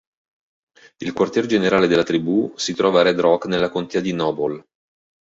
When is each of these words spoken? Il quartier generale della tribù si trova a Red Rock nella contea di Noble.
Il 0.97 1.13
quartier 1.13 1.45
generale 1.45 1.85
della 1.85 2.01
tribù 2.01 2.51
si 2.55 2.73
trova 2.73 3.01
a 3.01 3.03
Red 3.03 3.19
Rock 3.19 3.45
nella 3.45 3.69
contea 3.69 4.01
di 4.01 4.13
Noble. 4.13 4.65